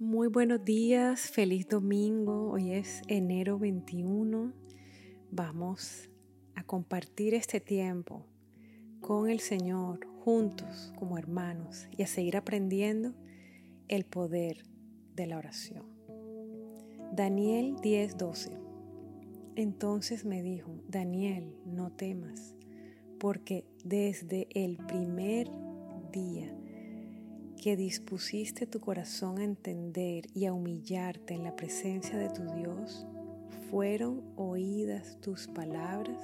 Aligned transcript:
Muy 0.00 0.28
buenos 0.28 0.64
días, 0.64 1.28
feliz 1.28 1.66
domingo. 1.66 2.52
Hoy 2.52 2.70
es 2.70 3.02
enero 3.08 3.58
21. 3.58 4.52
Vamos 5.32 6.08
a 6.54 6.62
compartir 6.62 7.34
este 7.34 7.58
tiempo 7.58 8.24
con 9.00 9.28
el 9.28 9.40
Señor 9.40 10.06
juntos 10.20 10.92
como 10.96 11.18
hermanos 11.18 11.88
y 11.90 12.04
a 12.04 12.06
seguir 12.06 12.36
aprendiendo 12.36 13.12
el 13.88 14.04
poder 14.04 14.62
de 15.16 15.26
la 15.26 15.36
oración. 15.36 15.84
Daniel 17.12 17.74
10:12. 17.82 18.52
Entonces 19.56 20.24
me 20.24 20.44
dijo, 20.44 20.80
Daniel, 20.86 21.56
no 21.66 21.90
temas, 21.90 22.54
porque 23.18 23.64
desde 23.82 24.46
el 24.52 24.76
primer 24.76 25.50
día 26.12 26.56
que 27.58 27.76
dispusiste 27.76 28.66
tu 28.66 28.80
corazón 28.80 29.38
a 29.38 29.44
entender 29.44 30.26
y 30.32 30.46
a 30.46 30.52
humillarte 30.52 31.34
en 31.34 31.42
la 31.42 31.56
presencia 31.56 32.16
de 32.16 32.30
tu 32.30 32.44
Dios, 32.54 33.06
fueron 33.70 34.22
oídas 34.36 35.18
tus 35.20 35.48
palabras 35.48 36.22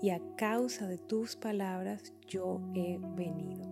y 0.00 0.10
a 0.10 0.20
causa 0.36 0.88
de 0.88 0.98
tus 0.98 1.36
palabras 1.36 2.12
yo 2.26 2.60
he 2.74 2.98
venido. 3.16 3.70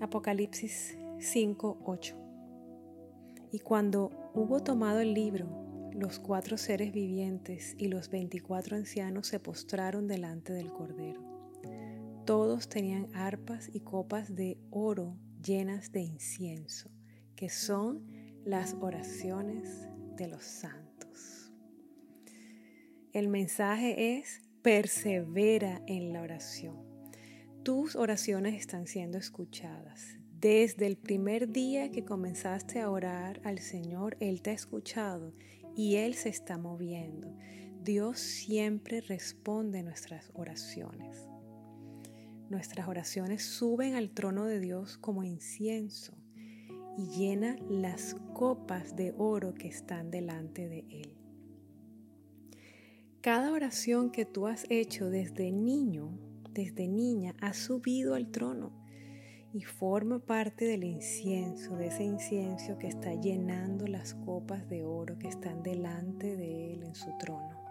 Apocalipsis 0.00 0.98
5:8 1.18 2.14
Y 3.52 3.60
cuando 3.60 4.10
hubo 4.34 4.60
tomado 4.60 5.00
el 5.00 5.14
libro, 5.14 5.46
los 5.92 6.18
cuatro 6.18 6.58
seres 6.58 6.92
vivientes 6.92 7.74
y 7.78 7.88
los 7.88 8.10
veinticuatro 8.10 8.76
ancianos 8.76 9.28
se 9.28 9.40
postraron 9.40 10.06
delante 10.06 10.52
del 10.52 10.70
Cordero 10.70 11.23
todos 12.24 12.68
tenían 12.68 13.14
arpas 13.14 13.70
y 13.72 13.80
copas 13.80 14.34
de 14.34 14.58
oro 14.70 15.16
llenas 15.42 15.92
de 15.92 16.00
incienso, 16.00 16.90
que 17.36 17.50
son 17.50 18.06
las 18.44 18.74
oraciones 18.80 19.88
de 20.16 20.28
los 20.28 20.44
santos. 20.44 21.52
El 23.12 23.28
mensaje 23.28 24.18
es, 24.18 24.42
persevera 24.62 25.82
en 25.86 26.12
la 26.12 26.22
oración. 26.22 26.76
Tus 27.62 27.96
oraciones 27.96 28.54
están 28.54 28.86
siendo 28.86 29.18
escuchadas. 29.18 30.18
Desde 30.40 30.86
el 30.86 30.96
primer 30.96 31.50
día 31.50 31.90
que 31.90 32.04
comenzaste 32.04 32.80
a 32.80 32.90
orar 32.90 33.40
al 33.44 33.58
Señor, 33.58 34.16
Él 34.20 34.42
te 34.42 34.50
ha 34.50 34.54
escuchado 34.54 35.32
y 35.76 35.96
Él 35.96 36.14
se 36.14 36.28
está 36.28 36.58
moviendo. 36.58 37.34
Dios 37.82 38.18
siempre 38.18 39.00
responde 39.00 39.82
nuestras 39.82 40.30
oraciones. 40.34 41.33
Nuestras 42.54 42.86
oraciones 42.86 43.42
suben 43.42 43.96
al 43.96 44.10
trono 44.10 44.44
de 44.44 44.60
Dios 44.60 44.96
como 44.96 45.24
incienso 45.24 46.14
y 46.96 47.08
llena 47.08 47.56
las 47.68 48.14
copas 48.32 48.94
de 48.94 49.12
oro 49.18 49.54
que 49.54 49.66
están 49.66 50.12
delante 50.12 50.68
de 50.68 50.84
Él. 50.88 51.16
Cada 53.20 53.50
oración 53.50 54.12
que 54.12 54.24
tú 54.24 54.46
has 54.46 54.66
hecho 54.70 55.10
desde 55.10 55.50
niño, 55.50 56.16
desde 56.52 56.86
niña, 56.86 57.34
ha 57.40 57.54
subido 57.54 58.14
al 58.14 58.30
trono 58.30 58.70
y 59.52 59.62
forma 59.62 60.20
parte 60.20 60.64
del 60.64 60.84
incienso, 60.84 61.76
de 61.76 61.88
ese 61.88 62.04
incienso 62.04 62.78
que 62.78 62.86
está 62.86 63.14
llenando 63.14 63.88
las 63.88 64.14
copas 64.14 64.68
de 64.68 64.84
oro 64.84 65.18
que 65.18 65.26
están 65.26 65.64
delante 65.64 66.36
de 66.36 66.72
Él 66.74 66.84
en 66.84 66.94
su 66.94 67.18
trono. 67.18 67.64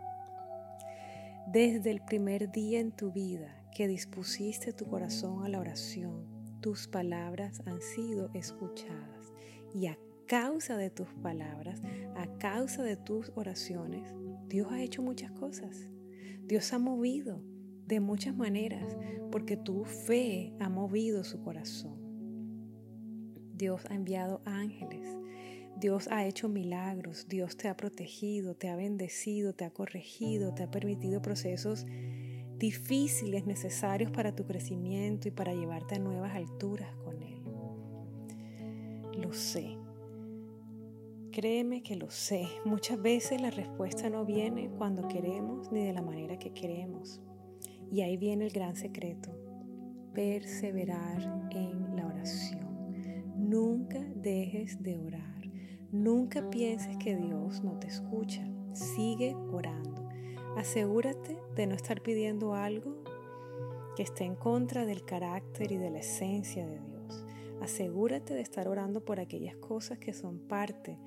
Desde 1.47 1.89
el 1.89 2.01
primer 2.01 2.51
día 2.51 2.81
en 2.81 2.91
tu 2.91 3.13
vida 3.13 3.62
que 3.73 3.87
dispusiste 3.87 4.73
tu 4.73 4.85
corazón 4.85 5.43
a 5.43 5.49
la 5.49 5.59
oración, 5.59 6.25
tus 6.61 6.87
palabras 6.87 7.61
han 7.65 7.81
sido 7.81 8.29
escuchadas. 8.33 9.33
Y 9.73 9.87
a 9.87 9.97
causa 10.27 10.77
de 10.77 10.89
tus 10.89 11.07
palabras, 11.21 11.81
a 12.15 12.27
causa 12.37 12.83
de 12.83 12.95
tus 12.95 13.31
oraciones, 13.35 14.13
Dios 14.47 14.71
ha 14.71 14.81
hecho 14.81 15.01
muchas 15.01 15.31
cosas. 15.31 15.89
Dios 16.45 16.71
ha 16.73 16.79
movido 16.79 17.41
de 17.87 17.99
muchas 17.99 18.35
maneras 18.35 18.95
porque 19.31 19.57
tu 19.57 19.83
fe 19.85 20.53
ha 20.59 20.69
movido 20.69 21.23
su 21.23 21.41
corazón. 21.41 21.99
Dios 23.55 23.85
ha 23.89 23.95
enviado 23.95 24.41
ángeles. 24.45 25.07
Dios 25.79 26.07
ha 26.11 26.25
hecho 26.25 26.49
milagros. 26.49 27.27
Dios 27.27 27.57
te 27.57 27.67
ha 27.67 27.75
protegido, 27.75 28.55
te 28.55 28.69
ha 28.69 28.75
bendecido, 28.75 29.53
te 29.53 29.65
ha 29.65 29.71
corregido, 29.71 30.53
te 30.53 30.63
ha 30.63 30.71
permitido 30.71 31.21
procesos 31.21 31.85
difíciles 32.57 33.45
necesarios 33.45 34.11
para 34.11 34.35
tu 34.35 34.45
crecimiento 34.45 35.27
y 35.27 35.31
para 35.31 35.53
llevarte 35.53 35.95
a 35.95 35.99
nuevas 35.99 36.35
alturas 36.35 36.95
con 36.97 37.21
Él. 37.21 37.41
Lo 39.21 39.33
sé. 39.33 39.77
Créeme 41.31 41.81
que 41.81 41.95
lo 41.95 42.11
sé. 42.11 42.47
Muchas 42.63 43.01
veces 43.01 43.41
la 43.41 43.49
respuesta 43.49 44.09
no 44.09 44.23
viene 44.25 44.69
cuando 44.77 45.07
queremos 45.07 45.71
ni 45.71 45.83
de 45.85 45.93
la 45.93 46.01
manera 46.01 46.37
que 46.37 46.53
queremos. 46.53 47.21
Y 47.91 48.01
ahí 48.01 48.17
viene 48.17 48.45
el 48.45 48.51
gran 48.51 48.75
secreto. 48.75 49.31
Perseverar 50.13 51.47
en 51.51 51.95
la 51.95 52.05
oración. 52.05 52.67
Nunca 53.35 53.99
dejes 54.15 54.81
de 54.81 54.97
orar. 54.97 55.41
Nunca 55.91 56.49
pienses 56.49 56.97
que 56.97 57.15
Dios 57.15 57.63
no 57.63 57.77
te 57.79 57.87
escucha. 57.87 58.47
Sigue 58.73 59.35
orando. 59.35 59.92
Asegúrate 60.57 61.37
de 61.55 61.67
no 61.67 61.73
estar 61.73 62.01
pidiendo 62.01 62.53
algo 62.53 63.03
que 63.95 64.03
esté 64.03 64.23
en 64.23 64.35
contra 64.35 64.85
del 64.85 65.03
carácter 65.03 65.71
y 65.71 65.77
de 65.77 65.89
la 65.89 65.99
esencia 65.99 66.65
de 66.67 66.79
Dios. 66.79 67.25
Asegúrate 67.61 68.33
de 68.33 68.41
estar 68.41 68.67
orando 68.67 69.03
por 69.03 69.19
aquellas 69.19 69.55
cosas 69.55 69.97
que 69.97 70.13
son 70.13 70.39
parte 70.39 70.97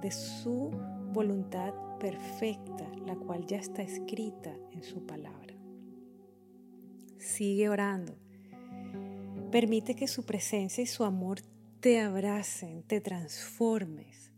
de 0.00 0.10
su 0.10 0.70
voluntad 1.12 1.74
perfecta, 1.98 2.88
la 3.06 3.16
cual 3.16 3.46
ya 3.46 3.58
está 3.58 3.82
escrita 3.82 4.54
en 4.72 4.82
su 4.82 5.04
palabra. 5.06 5.54
Sigue 7.18 7.68
orando. 7.68 8.14
Permite 9.50 9.94
que 9.94 10.08
su 10.08 10.24
presencia 10.24 10.82
y 10.82 10.86
su 10.86 11.04
amor 11.04 11.40
te 11.80 12.00
abracen, 12.00 12.82
te 12.82 13.00
transformes 13.00 14.33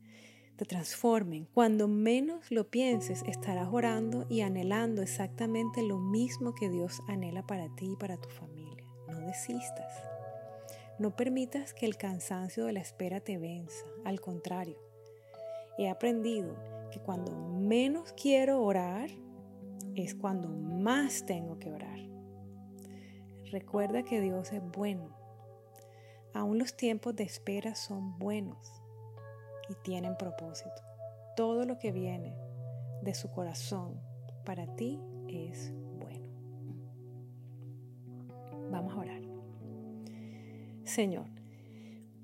te 0.57 0.65
transformen. 0.65 1.47
Cuando 1.53 1.87
menos 1.87 2.51
lo 2.51 2.69
pienses, 2.71 3.23
estarás 3.27 3.69
orando 3.71 4.27
y 4.29 4.41
anhelando 4.41 5.03
exactamente 5.03 5.83
lo 5.83 5.99
mismo 5.99 6.55
que 6.55 6.71
Dios 6.71 7.03
anhela 7.09 7.47
para 7.47 7.69
ti 7.77 7.93
y 7.93 7.97
para 7.97 8.17
tu 8.17 8.31
familia. 8.31 8.85
No 9.07 9.21
desistas. 9.21 9.93
No 10.99 11.15
permitas 11.15 11.75
que 11.75 11.85
el 11.85 11.97
cansancio 11.97 12.65
de 12.65 12.73
la 12.73 12.81
espera 12.81 13.21
te 13.21 13.37
venza. 13.37 13.85
Al 14.05 14.21
contrario, 14.21 14.79
he 15.77 15.91
aprendido 15.91 16.57
que 16.91 17.01
cuando 17.01 17.33
menos 17.33 18.15
quiero 18.15 18.63
orar 18.63 19.11
es 19.95 20.15
cuando 20.15 20.49
más 20.49 21.27
tengo 21.27 21.59
que 21.59 21.71
orar. 21.71 21.99
Recuerda 23.53 24.03
que 24.03 24.23
Dios 24.23 24.53
es 24.53 24.63
bueno. 24.73 25.15
Aún 26.33 26.59
los 26.59 26.77
tiempos 26.77 27.15
de 27.15 27.25
espera 27.25 27.75
son 27.75 28.19
buenos 28.19 28.86
y 29.69 29.75
tienen 29.83 30.17
propósito. 30.17 30.83
Todo 31.37 31.65
lo 31.65 31.79
que 31.79 31.93
viene 31.93 32.37
de 33.03 33.15
su 33.15 33.31
corazón 33.31 34.01
para 34.45 34.67
ti 34.77 35.01
es 35.29 35.73
bueno. 35.99 36.27
Vamos 38.71 38.95
a 38.95 38.99
orar. 38.99 39.23
Señor, 40.85 41.27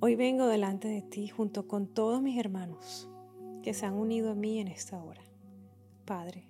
hoy 0.01 0.15
vengo 0.15 0.47
delante 0.47 0.89
de 0.89 1.03
ti 1.03 1.29
junto 1.29 1.67
con 1.67 1.87
todos 1.89 2.23
mis 2.23 2.39
hermanos 2.39 3.09
que 3.63 3.75
se 3.75 3.87
han 3.87 3.95
unido 3.95 4.31
a 4.31 4.35
mí 4.35 4.59
en 4.59 4.69
esta 4.69 5.03
hora. 5.03 5.23
Padre, 6.05 6.49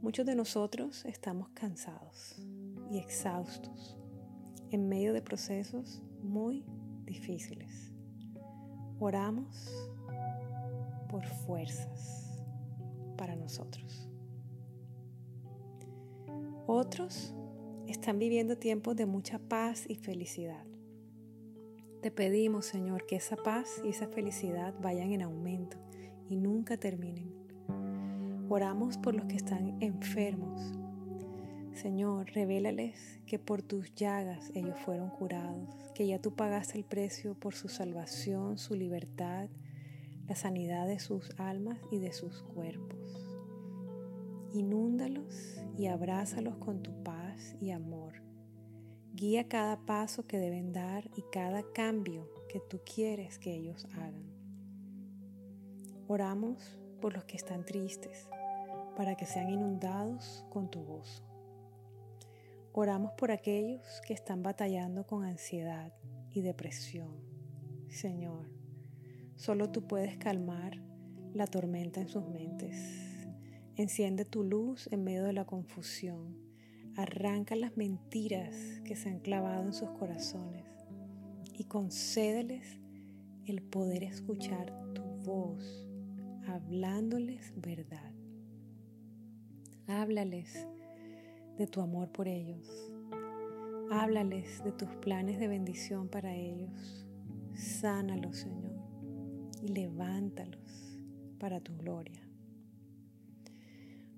muchos 0.00 0.26
de 0.26 0.34
nosotros 0.34 1.04
estamos 1.04 1.48
cansados 1.50 2.36
y 2.90 2.98
exhaustos 2.98 3.96
en 4.70 4.88
medio 4.88 5.12
de 5.12 5.22
procesos 5.22 6.02
muy 6.22 6.64
difíciles. 7.04 7.89
Oramos 9.02 9.88
por 11.08 11.24
fuerzas 11.24 12.38
para 13.16 13.34
nosotros. 13.34 14.06
Otros 16.66 17.34
están 17.86 18.18
viviendo 18.18 18.58
tiempos 18.58 18.94
de 18.96 19.06
mucha 19.06 19.38
paz 19.38 19.86
y 19.88 19.94
felicidad. 19.94 20.66
Te 22.02 22.10
pedimos, 22.10 22.66
Señor, 22.66 23.06
que 23.06 23.16
esa 23.16 23.36
paz 23.36 23.80
y 23.82 23.88
esa 23.88 24.06
felicidad 24.06 24.74
vayan 24.82 25.12
en 25.12 25.22
aumento 25.22 25.78
y 26.28 26.36
nunca 26.36 26.76
terminen. 26.76 27.32
Oramos 28.50 28.98
por 28.98 29.14
los 29.14 29.24
que 29.24 29.36
están 29.36 29.78
enfermos. 29.80 30.74
Señor, 31.80 32.30
revélales 32.32 33.20
que 33.26 33.38
por 33.38 33.62
tus 33.62 33.94
llagas 33.94 34.50
ellos 34.54 34.78
fueron 34.80 35.10
curados 35.10 35.68
que 35.94 36.06
ya 36.06 36.20
tú 36.20 36.34
pagaste 36.34 36.76
el 36.76 36.84
precio 36.84 37.34
por 37.34 37.54
su 37.54 37.68
salvación, 37.68 38.58
su 38.58 38.74
libertad, 38.74 39.48
la 40.28 40.34
sanidad 40.34 40.86
de 40.86 40.98
sus 40.98 41.30
almas 41.38 41.78
y 41.90 41.98
de 41.98 42.12
sus 42.12 42.42
cuerpos. 42.42 43.26
Inúndalos 44.52 45.58
y 45.78 45.86
abrázalos 45.86 46.56
con 46.56 46.82
tu 46.82 47.02
paz 47.02 47.56
y 47.60 47.70
amor 47.70 48.30
Guía 49.12 49.48
cada 49.48 49.76
paso 49.76 50.26
que 50.26 50.38
deben 50.38 50.72
dar 50.72 51.10
y 51.16 51.22
cada 51.32 51.62
cambio 51.74 52.30
que 52.48 52.60
tú 52.60 52.80
quieres 52.84 53.38
que 53.38 53.52
ellos 53.52 53.86
hagan. 53.92 54.30
Oramos 56.06 56.78
por 57.02 57.12
los 57.12 57.24
que 57.24 57.36
están 57.36 57.64
tristes, 57.64 58.28
para 58.96 59.16
que 59.16 59.26
sean 59.26 59.50
inundados 59.50 60.46
con 60.50 60.70
tu 60.70 60.84
gozo. 60.84 61.29
Oramos 62.72 63.12
por 63.12 63.32
aquellos 63.32 64.00
que 64.06 64.14
están 64.14 64.42
batallando 64.42 65.04
con 65.04 65.24
ansiedad 65.24 65.92
y 66.30 66.40
depresión. 66.40 67.16
Señor, 67.88 68.48
solo 69.34 69.70
tú 69.70 69.88
puedes 69.88 70.16
calmar 70.18 70.80
la 71.34 71.48
tormenta 71.48 72.00
en 72.00 72.08
sus 72.08 72.28
mentes. 72.28 72.76
Enciende 73.74 74.24
tu 74.24 74.44
luz 74.44 74.88
en 74.92 75.02
medio 75.02 75.24
de 75.24 75.32
la 75.32 75.46
confusión. 75.46 76.36
Arranca 76.96 77.56
las 77.56 77.76
mentiras 77.76 78.54
que 78.84 78.94
se 78.94 79.08
han 79.08 79.18
clavado 79.18 79.64
en 79.64 79.72
sus 79.72 79.90
corazones 79.90 80.64
y 81.52 81.64
concédeles 81.64 82.78
el 83.46 83.62
poder 83.62 84.04
escuchar 84.04 84.72
tu 84.94 85.02
voz, 85.02 85.88
hablándoles 86.46 87.52
verdad. 87.56 88.12
Háblales 89.88 90.68
de 91.60 91.66
tu 91.66 91.82
amor 91.82 92.08
por 92.08 92.26
ellos. 92.26 92.90
Háblales 93.90 94.64
de 94.64 94.72
tus 94.72 94.88
planes 94.96 95.38
de 95.38 95.46
bendición 95.46 96.08
para 96.08 96.34
ellos. 96.34 97.06
Sánalos, 97.54 98.38
Señor, 98.38 98.72
y 99.60 99.68
levántalos 99.68 100.98
para 101.38 101.60
tu 101.60 101.76
gloria. 101.76 102.26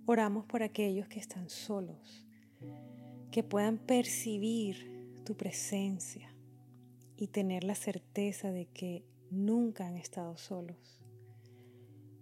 Oramos 0.06 0.46
por 0.46 0.62
aquellos 0.62 1.08
que 1.08 1.18
están 1.18 1.50
solos, 1.50 2.24
que 3.32 3.42
puedan 3.42 3.76
percibir 3.76 5.20
tu 5.24 5.36
presencia 5.36 6.32
y 7.16 7.26
tener 7.26 7.64
la 7.64 7.74
certeza 7.74 8.52
de 8.52 8.66
que 8.66 9.04
nunca 9.32 9.88
han 9.88 9.96
estado 9.96 10.36
solos. 10.36 11.02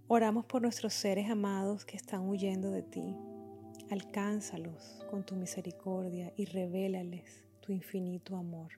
Oramos 0.08 0.46
por 0.46 0.62
nuestros 0.62 0.94
seres 0.94 1.28
amados 1.28 1.84
que 1.84 1.98
están 1.98 2.26
huyendo 2.26 2.70
de 2.70 2.82
ti 2.82 3.14
Alcánzalos 3.90 5.04
con 5.10 5.26
tu 5.26 5.34
misericordia 5.34 6.32
y 6.36 6.44
revélales 6.44 7.44
tu 7.58 7.72
infinito 7.72 8.36
amor. 8.36 8.74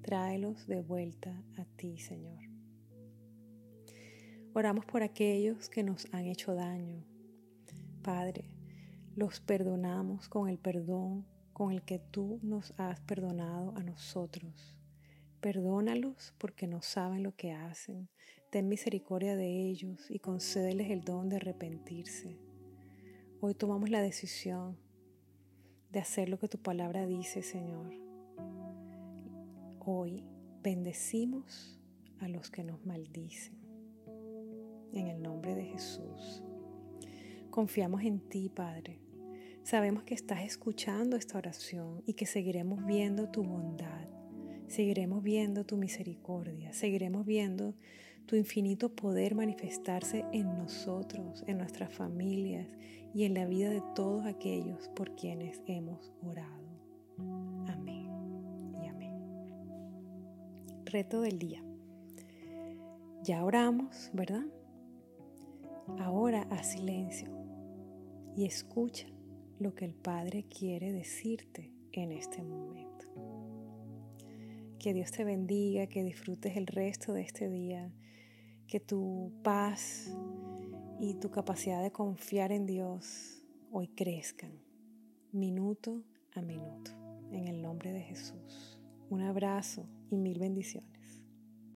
Tráelos 0.00 0.66
de 0.66 0.80
vuelta 0.80 1.44
a 1.58 1.66
ti, 1.76 1.98
Señor. 1.98 2.38
Oramos 4.54 4.86
por 4.86 5.02
aquellos 5.02 5.68
que 5.68 5.82
nos 5.82 6.06
han 6.14 6.24
hecho 6.24 6.54
daño. 6.54 7.04
Padre, 8.02 8.50
los 9.14 9.38
perdonamos 9.38 10.30
con 10.30 10.48
el 10.48 10.58
perdón 10.58 11.26
con 11.52 11.70
el 11.70 11.82
que 11.82 11.98
tú 11.98 12.40
nos 12.42 12.72
has 12.78 13.00
perdonado 13.00 13.76
a 13.76 13.82
nosotros. 13.82 14.78
Perdónalos 15.42 16.32
porque 16.38 16.66
no 16.66 16.80
saben 16.80 17.22
lo 17.22 17.36
que 17.36 17.52
hacen. 17.52 18.08
Ten 18.48 18.70
misericordia 18.70 19.36
de 19.36 19.68
ellos 19.68 20.10
y 20.10 20.20
concédeles 20.20 20.90
el 20.90 21.02
don 21.02 21.28
de 21.28 21.36
arrepentirse. 21.36 22.43
Hoy 23.46 23.52
tomamos 23.52 23.90
la 23.90 24.00
decisión 24.00 24.78
de 25.92 26.00
hacer 26.00 26.30
lo 26.30 26.38
que 26.38 26.48
tu 26.48 26.56
palabra 26.56 27.04
dice, 27.04 27.42
Señor. 27.42 27.92
Hoy 29.80 30.24
bendecimos 30.62 31.78
a 32.20 32.28
los 32.28 32.50
que 32.50 32.64
nos 32.64 32.86
maldicen. 32.86 33.58
En 34.94 35.08
el 35.08 35.20
nombre 35.20 35.54
de 35.54 35.66
Jesús. 35.66 36.42
Confiamos 37.50 38.02
en 38.04 38.20
ti, 38.30 38.48
Padre. 38.48 38.98
Sabemos 39.62 40.04
que 40.04 40.14
estás 40.14 40.40
escuchando 40.40 41.14
esta 41.14 41.36
oración 41.36 42.02
y 42.06 42.14
que 42.14 42.24
seguiremos 42.24 42.86
viendo 42.86 43.28
tu 43.28 43.42
bondad, 43.44 44.08
seguiremos 44.68 45.22
viendo 45.22 45.66
tu 45.66 45.76
misericordia, 45.76 46.72
seguiremos 46.72 47.26
viendo 47.26 47.74
tu 48.26 48.36
infinito 48.36 48.94
poder 48.94 49.34
manifestarse 49.34 50.24
en 50.32 50.56
nosotros, 50.56 51.44
en 51.46 51.58
nuestras 51.58 51.92
familias 51.92 52.66
y 53.14 53.24
en 53.24 53.34
la 53.34 53.46
vida 53.46 53.70
de 53.70 53.82
todos 53.94 54.24
aquellos 54.26 54.88
por 54.88 55.14
quienes 55.14 55.62
hemos 55.66 56.12
orado. 56.22 56.64
Amén 57.68 58.10
y 58.82 58.86
amén. 58.86 59.12
Reto 60.84 61.20
del 61.20 61.38
día. 61.38 61.62
Ya 63.22 63.44
oramos, 63.44 64.10
¿verdad? 64.12 64.44
Ahora 65.98 66.42
a 66.50 66.62
silencio 66.62 67.28
y 68.36 68.44
escucha 68.44 69.06
lo 69.58 69.74
que 69.74 69.84
el 69.84 69.94
Padre 69.94 70.44
quiere 70.44 70.92
decirte 70.92 71.72
en 71.92 72.12
este 72.12 72.42
momento. 72.42 73.06
Que 74.84 74.92
Dios 74.92 75.12
te 75.12 75.24
bendiga, 75.24 75.86
que 75.86 76.04
disfrutes 76.04 76.58
el 76.58 76.66
resto 76.66 77.14
de 77.14 77.22
este 77.22 77.48
día 77.48 77.90
que 78.66 78.80
tu 78.80 79.32
paz 79.42 80.14
y 81.00 81.14
tu 81.14 81.30
capacidad 81.30 81.82
de 81.82 81.90
confiar 81.90 82.52
en 82.52 82.66
Dios 82.66 83.42
hoy 83.70 83.88
crezcan, 83.88 84.52
minuto 85.32 86.04
a 86.34 86.42
minuto, 86.42 86.90
en 87.32 87.48
el 87.48 87.62
nombre 87.62 87.94
de 87.94 88.02
Jesús. 88.02 88.78
Un 89.08 89.22
abrazo 89.22 89.88
y 90.10 90.18
mil 90.18 90.38
bendiciones. 90.38 91.00